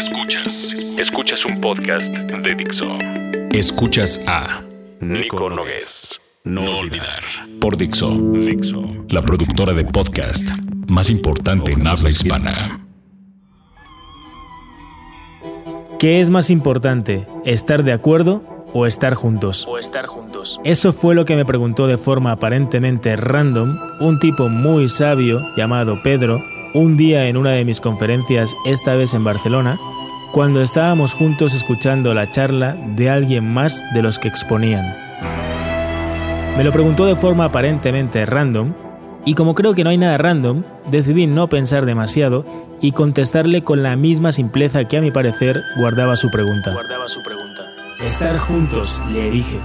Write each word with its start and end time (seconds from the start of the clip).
Escuchas. 0.00 0.74
Escuchas 0.96 1.44
un 1.44 1.60
podcast 1.60 2.10
de 2.10 2.54
Dixo. 2.54 2.86
Escuchas 3.52 4.24
a 4.26 4.62
Nico 4.98 5.50
Nogués. 5.50 6.18
No 6.42 6.62
olvidar. 6.78 7.22
Por 7.60 7.76
Dixo. 7.76 8.08
Dixo. 8.08 8.82
La 9.10 9.20
productora 9.20 9.74
de 9.74 9.84
podcast 9.84 10.48
más 10.88 11.10
importante 11.10 11.72
en 11.72 11.86
habla 11.86 12.08
hispana. 12.08 12.80
¿Qué 15.98 16.20
es 16.20 16.30
más 16.30 16.48
importante? 16.48 17.26
¿Estar 17.44 17.84
de 17.84 17.92
acuerdo 17.92 18.42
o 18.72 18.86
estar 18.86 19.12
juntos? 19.12 19.66
O 19.68 19.76
estar 19.76 20.06
juntos. 20.06 20.62
Eso 20.64 20.94
fue 20.94 21.14
lo 21.14 21.26
que 21.26 21.36
me 21.36 21.44
preguntó 21.44 21.86
de 21.86 21.98
forma 21.98 22.32
aparentemente 22.32 23.16
random 23.16 23.76
un 24.00 24.18
tipo 24.18 24.48
muy 24.48 24.88
sabio 24.88 25.46
llamado 25.58 26.02
Pedro 26.02 26.42
un 26.74 26.96
día 26.96 27.26
en 27.26 27.36
una 27.36 27.50
de 27.50 27.64
mis 27.64 27.80
conferencias, 27.80 28.56
esta 28.64 28.94
vez 28.94 29.14
en 29.14 29.24
Barcelona, 29.24 29.78
cuando 30.32 30.62
estábamos 30.62 31.14
juntos 31.14 31.54
escuchando 31.54 32.14
la 32.14 32.30
charla 32.30 32.76
de 32.94 33.10
alguien 33.10 33.52
más 33.52 33.82
de 33.92 34.02
los 34.02 34.18
que 34.18 34.28
exponían. 34.28 34.96
Me 36.56 36.64
lo 36.64 36.72
preguntó 36.72 37.06
de 37.06 37.16
forma 37.16 37.46
aparentemente 37.46 38.24
random, 38.26 38.72
y 39.24 39.34
como 39.34 39.54
creo 39.54 39.74
que 39.74 39.84
no 39.84 39.90
hay 39.90 39.98
nada 39.98 40.16
random, 40.18 40.62
decidí 40.90 41.26
no 41.26 41.48
pensar 41.48 41.84
demasiado 41.84 42.44
y 42.80 42.92
contestarle 42.92 43.62
con 43.62 43.82
la 43.82 43.96
misma 43.96 44.32
simpleza 44.32 44.84
que 44.84 44.96
a 44.96 45.00
mi 45.00 45.10
parecer 45.10 45.62
guardaba 45.76 46.16
su 46.16 46.30
pregunta. 46.30 46.72
Guardaba 46.72 47.08
su 47.08 47.22
pregunta. 47.22 47.62
Estar 48.00 48.38
juntos, 48.38 49.00
le 49.12 49.30
dije, 49.30 49.58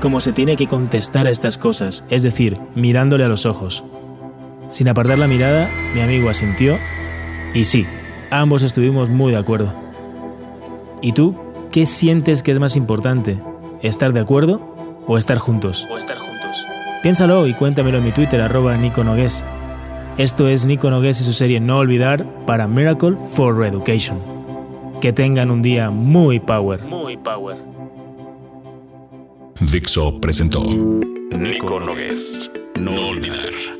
como 0.00 0.20
se 0.20 0.32
tiene 0.32 0.56
que 0.56 0.68
contestar 0.68 1.26
a 1.26 1.30
estas 1.30 1.58
cosas, 1.58 2.04
es 2.08 2.22
decir, 2.22 2.58
mirándole 2.74 3.24
a 3.24 3.28
los 3.28 3.46
ojos. 3.46 3.82
Sin 4.70 4.88
apartar 4.88 5.18
la 5.18 5.26
mirada, 5.26 5.68
mi 5.94 6.00
amigo 6.00 6.30
asintió 6.30 6.78
y 7.52 7.64
sí, 7.64 7.86
ambos 8.30 8.62
estuvimos 8.62 9.10
muy 9.10 9.32
de 9.32 9.38
acuerdo. 9.38 9.74
¿Y 11.02 11.12
tú 11.12 11.34
qué 11.72 11.86
sientes 11.86 12.44
que 12.44 12.52
es 12.52 12.60
más 12.60 12.76
importante? 12.76 13.36
¿Estar 13.82 14.12
de 14.12 14.20
acuerdo 14.20 15.02
o 15.08 15.18
estar 15.18 15.38
juntos? 15.38 15.88
O 15.90 15.98
estar 15.98 16.18
juntos. 16.18 16.64
Piénsalo 17.02 17.48
y 17.48 17.54
cuéntamelo 17.54 17.98
en 17.98 18.04
mi 18.04 18.12
Twitter, 18.12 18.40
arroba 18.40 18.76
Nico 18.76 19.02
Nogués. 19.02 19.44
Esto 20.18 20.46
es 20.46 20.66
Nico 20.66 20.88
Nogués 20.88 21.20
y 21.20 21.24
su 21.24 21.32
serie 21.32 21.58
No 21.58 21.78
Olvidar 21.78 22.24
para 22.46 22.68
Miracle 22.68 23.16
for 23.34 23.56
Reeducation. 23.56 24.18
Que 25.00 25.12
tengan 25.12 25.50
un 25.50 25.62
día 25.62 25.90
muy 25.90 26.38
power. 26.38 26.82
Muy 26.84 27.16
power. 27.16 27.56
Dixo 29.60 30.20
presentó 30.20 30.62
Nico 30.62 31.80
Nogués. 31.80 32.50
No 32.78 33.08
olvidar. 33.08 33.79